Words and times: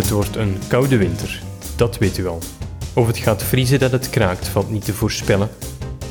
Het 0.00 0.10
wordt 0.10 0.36
een 0.36 0.58
koude 0.68 0.96
winter, 0.96 1.42
dat 1.76 1.98
weet 1.98 2.18
u 2.18 2.26
al. 2.26 2.38
Of 2.94 3.06
het 3.06 3.18
gaat 3.18 3.42
vriezen 3.42 3.78
dat 3.78 3.92
het 3.92 4.10
kraakt, 4.10 4.48
valt 4.48 4.70
niet 4.70 4.84
te 4.84 4.92
voorspellen, 4.92 5.48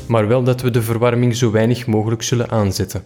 maar 0.08 0.28
wel 0.28 0.42
dat 0.42 0.60
we 0.60 0.70
de 0.70 0.82
verwarming 0.82 1.36
zo 1.36 1.50
weinig 1.50 1.86
mogelijk 1.86 2.22
zullen 2.22 2.50
aanzetten. 2.50 3.04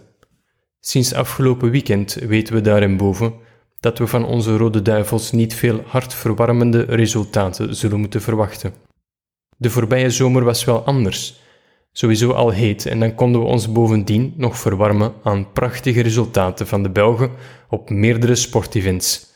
Sinds 0.79 1.13
afgelopen 1.13 1.69
weekend 1.69 2.13
weten 2.13 2.53
we 2.53 2.61
daarboven 2.61 3.33
dat 3.79 3.97
we 3.97 4.07
van 4.07 4.25
onze 4.25 4.57
Rode 4.57 4.81
Duivels 4.81 5.31
niet 5.31 5.53
veel 5.53 5.83
hartverwarmende 5.85 6.81
resultaten 6.81 7.75
zullen 7.75 7.99
moeten 7.99 8.21
verwachten. 8.21 8.73
De 9.57 9.69
voorbije 9.69 10.09
zomer 10.09 10.43
was 10.43 10.63
wel 10.63 10.83
anders, 10.83 11.41
sowieso 11.91 12.31
al 12.31 12.49
heet, 12.49 12.85
en 12.85 12.99
dan 12.99 13.15
konden 13.15 13.41
we 13.41 13.47
ons 13.47 13.71
bovendien 13.71 14.33
nog 14.37 14.57
verwarmen 14.57 15.13
aan 15.23 15.51
prachtige 15.51 16.01
resultaten 16.01 16.67
van 16.67 16.83
de 16.83 16.89
Belgen 16.89 17.31
op 17.69 17.89
meerdere 17.89 18.35
sportevents. 18.35 19.33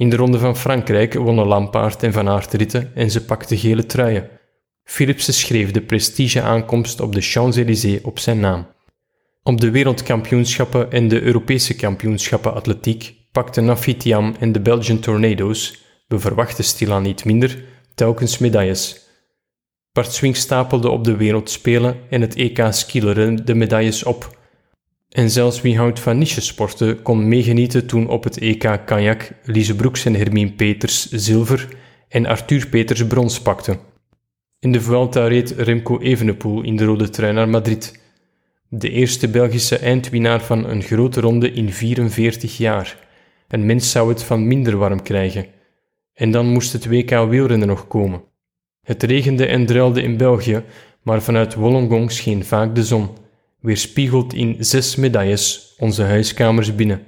In 0.00 0.10
de 0.10 0.16
Ronde 0.16 0.38
van 0.38 0.56
Frankrijk 0.56 1.14
wonnen 1.14 1.46
Lampaard 1.46 2.02
en 2.02 2.12
Van 2.12 2.28
Aert 2.28 2.52
ritten 2.52 2.94
en 2.94 3.10
ze 3.10 3.24
pakten 3.24 3.56
gele 3.56 3.86
truien. 3.86 4.28
Philipsen 4.84 5.34
schreef 5.34 5.70
de 5.70 5.80
prestige-aankomst 5.80 7.00
op 7.00 7.14
de 7.14 7.20
Champs-Élysées 7.20 8.00
op 8.02 8.18
zijn 8.18 8.40
naam. 8.40 8.66
Op 9.42 9.60
de 9.60 9.70
wereldkampioenschappen 9.70 10.90
en 10.90 11.08
de 11.08 11.22
Europese 11.22 11.76
kampioenschappen 11.76 12.54
atletiek 12.54 13.14
pakten 13.32 13.64
Nafitiam 13.64 14.34
en 14.38 14.52
de 14.52 14.60
Belgian 14.60 14.98
Tornadoes, 14.98 15.84
we 16.08 16.18
verwachten 16.18 16.64
stilaan 16.64 17.02
niet 17.02 17.24
minder, 17.24 17.64
telkens 17.94 18.38
medailles. 18.38 19.08
Bart 19.92 20.12
Swink 20.12 20.36
stapelde 20.36 20.90
op 20.90 21.04
de 21.04 21.16
wereldspelen 21.16 21.96
en 22.10 22.20
het 22.20 22.36
EK 22.36 22.66
skileren 22.70 23.44
de 23.44 23.54
medailles 23.54 24.04
op. 24.04 24.38
En 25.10 25.30
zelfs 25.30 25.60
wie 25.60 25.76
houdt 25.76 26.00
van 26.00 26.18
niche-sporten 26.18 27.02
kon 27.02 27.28
meegenieten 27.28 27.86
toen 27.86 28.08
op 28.08 28.24
het 28.24 28.38
EK 28.38 28.84
Cognac 28.86 29.32
Lise 29.44 29.76
Broeks 29.76 30.04
en 30.04 30.14
Hermine 30.14 30.52
Peters 30.52 31.10
zilver 31.10 31.68
en 32.08 32.26
Arthur 32.26 32.68
Peters 32.68 33.06
brons 33.06 33.40
pakten. 33.40 33.78
In 34.58 34.72
de 34.72 34.80
Vuelta 34.80 35.26
reed 35.26 35.50
Remco 35.50 36.00
Evenepoel 36.00 36.62
in 36.62 36.76
de 36.76 36.84
rode 36.84 37.08
trui 37.08 37.32
naar 37.32 37.48
Madrid. 37.48 38.02
De 38.68 38.90
eerste 38.90 39.28
Belgische 39.28 39.76
eindwinnaar 39.78 40.40
van 40.40 40.68
een 40.68 40.82
grote 40.82 41.20
ronde 41.20 41.52
in 41.52 41.72
44 41.72 42.56
jaar. 42.56 43.08
Een 43.48 43.66
mens 43.66 43.90
zou 43.90 44.08
het 44.08 44.22
van 44.22 44.46
minder 44.46 44.76
warm 44.76 45.02
krijgen. 45.02 45.46
En 46.14 46.30
dan 46.30 46.46
moest 46.46 46.72
het 46.72 46.86
WK 46.86 47.10
wielrennen 47.10 47.68
nog 47.68 47.88
komen. 47.88 48.22
Het 48.82 49.02
regende 49.02 49.46
en 49.46 49.66
druilde 49.66 50.02
in 50.02 50.16
België, 50.16 50.62
maar 51.02 51.22
vanuit 51.22 51.54
Wollongong 51.54 52.10
scheen 52.12 52.44
vaak 52.44 52.74
de 52.74 52.84
zon, 52.84 53.08
weerspiegeld 53.60 54.34
in 54.34 54.56
zes 54.58 54.96
medailles 54.96 55.74
onze 55.78 56.02
huiskamers 56.02 56.74
binnen. 56.74 57.02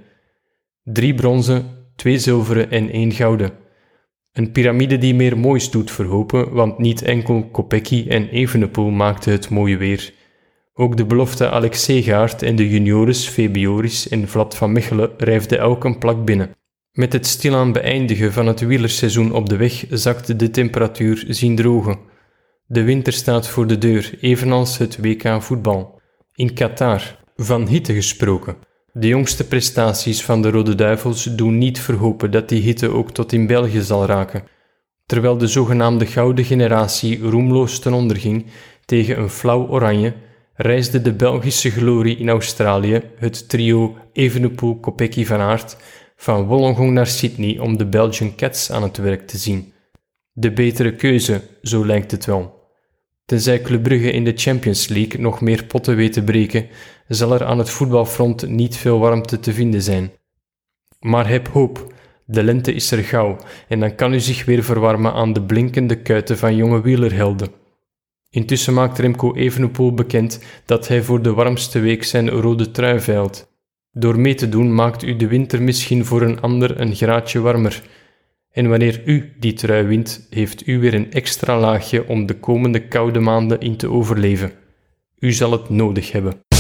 Drie 0.84 1.14
bronzen, 1.14 1.64
twee 1.97 2.19
zilveren 2.19 2.70
en 2.70 2.91
één 2.91 3.12
gouden. 3.12 3.50
Een 4.33 4.53
piramide 4.53 4.98
die 4.98 5.14
meer 5.14 5.39
moois 5.39 5.70
doet 5.70 5.91
verhopen, 5.91 6.53
want 6.53 6.78
niet 6.78 7.03
enkel 7.03 7.48
Kopecky 7.50 8.05
en 8.08 8.28
Evenepoel 8.28 8.91
maakten 8.91 9.33
het 9.33 9.48
mooie 9.48 9.77
weer. 9.77 10.12
Ook 10.75 10.97
de 10.97 11.05
belofte 11.05 11.50
Alex 11.50 11.84
Segaard 11.84 12.42
en 12.42 12.56
de 12.56 12.69
juniores 12.69 13.28
Febioris 13.28 14.08
en 14.08 14.28
Vlad 14.28 14.56
van 14.56 14.73
Mechelen 14.73 15.11
rijfde 15.17 15.56
elk 15.56 15.84
een 15.84 15.98
plak 15.98 16.25
binnen. 16.25 16.55
Met 16.92 17.12
het 17.12 17.27
stilaan 17.27 17.73
beëindigen 17.73 18.33
van 18.33 18.47
het 18.47 18.61
wielerseizoen 18.61 19.33
op 19.33 19.48
de 19.48 19.56
weg 19.56 19.84
zakte 19.91 20.36
de 20.36 20.50
temperatuur 20.50 21.25
zien 21.28 21.56
drogen. 21.56 21.98
De 22.67 22.83
winter 22.83 23.12
staat 23.12 23.48
voor 23.48 23.67
de 23.67 23.78
deur, 23.78 24.19
evenals 24.20 24.78
het 24.78 24.98
WK 25.00 25.42
voetbal. 25.42 26.00
In 26.43 26.55
Qatar, 26.55 27.19
van 27.37 27.67
hitte 27.67 27.95
gesproken. 27.95 28.57
De 28.93 29.07
jongste 29.07 29.47
prestaties 29.47 30.23
van 30.25 30.43
de 30.43 30.51
Rode 30.51 30.75
Duivels 30.75 31.25
doen 31.25 31.59
niet 31.59 31.81
verhopen 31.81 32.31
dat 32.31 32.48
die 32.48 32.62
hitte 32.62 32.89
ook 32.89 33.11
tot 33.11 33.33
in 33.33 33.47
België 33.47 33.81
zal 33.81 34.07
raken. 34.07 34.45
Terwijl 35.07 35.39
de 35.39 35.47
zogenaamde 35.47 36.07
gouden 36.07 36.45
generatie 36.45 37.20
roemloos 37.20 37.79
ten 37.79 37.92
onder 37.92 38.17
ging 38.17 38.47
tegen 38.85 39.19
een 39.19 39.29
flauw 39.29 39.69
oranje, 39.69 40.14
reisde 40.55 41.02
de 41.02 41.13
Belgische 41.13 41.70
glorie 41.70 42.17
in 42.17 42.29
Australië, 42.29 43.02
het 43.17 43.48
trio 43.48 43.97
Evenepoel, 44.13 44.81
Kopecky 44.81 45.25
van 45.25 45.41
Aert, 45.41 45.77
van 46.17 46.45
Wollongong 46.47 46.92
naar 46.92 47.07
Sydney 47.07 47.58
om 47.58 47.77
de 47.77 47.86
Belgian 47.86 48.35
Cats 48.36 48.70
aan 48.70 48.83
het 48.83 48.97
werk 48.97 49.27
te 49.27 49.39
zien. 49.39 49.73
De 50.33 50.52
betere 50.52 50.95
keuze, 50.95 51.42
zo 51.63 51.86
lijkt 51.86 52.11
het 52.11 52.25
wel. 52.25 52.61
Tenzij 53.33 53.61
Club 53.61 53.83
Brugge 53.83 54.11
in 54.11 54.25
de 54.25 54.33
Champions 54.35 54.89
League 54.89 55.20
nog 55.20 55.41
meer 55.41 55.65
potten 55.65 55.97
weet 55.97 56.13
te 56.13 56.23
breken, 56.23 56.67
zal 57.09 57.33
er 57.33 57.45
aan 57.45 57.59
het 57.59 57.70
voetbalfront 57.70 58.48
niet 58.48 58.77
veel 58.77 58.98
warmte 58.98 59.41
te 59.41 59.53
vinden 59.53 59.83
zijn. 59.83 60.13
Maar 61.01 61.29
heb 61.29 61.48
hoop, 61.48 61.95
de 62.25 62.43
lente 62.43 62.73
is 62.73 62.91
er 62.91 63.05
gauw 63.05 63.37
en 63.69 63.81
dan 63.81 63.95
kan 63.95 64.13
u 64.13 64.20
zich 64.20 64.45
weer 64.45 64.65
verwarmen 64.65 65.13
aan 65.13 65.33
de 65.33 65.43
blinkende 65.43 66.03
kuiten 66.03 66.39
van 66.39 66.57
jonge 66.57 66.81
wielerhelden. 66.81 67.48
Intussen 68.31 68.75
maakt 68.75 68.98
Remco 68.98 69.35
Evenepoel 69.35 69.95
bekend 69.95 70.41
dat 70.64 70.89
hij 70.89 71.03
voor 71.03 71.23
de 71.23 71.33
warmste 71.33 71.79
week 71.79 72.05
zijn 72.05 72.31
rode 72.31 72.70
trui 72.70 73.01
veilt. 73.01 73.51
Door 73.93 74.19
mee 74.19 74.35
te 74.35 74.49
doen 74.49 74.75
maakt 74.75 75.03
u 75.03 75.17
de 75.17 75.27
winter 75.27 75.63
misschien 75.63 76.05
voor 76.05 76.23
een 76.23 76.41
ander 76.41 76.81
een 76.81 76.95
graadje 76.95 77.41
warmer. 77.41 77.83
En 78.52 78.68
wanneer 78.68 79.02
u 79.05 79.33
die 79.39 79.52
trui 79.52 79.86
wint, 79.86 80.27
heeft 80.30 80.67
u 80.67 80.79
weer 80.79 80.95
een 80.95 81.13
extra 81.13 81.58
laagje 81.58 82.08
om 82.08 82.27
de 82.27 82.39
komende 82.39 82.89
koude 82.89 83.18
maanden 83.18 83.61
in 83.61 83.77
te 83.77 83.89
overleven. 83.89 84.52
U 85.18 85.33
zal 85.33 85.52
het 85.52 85.68
nodig 85.68 86.13
hebben. 86.13 86.52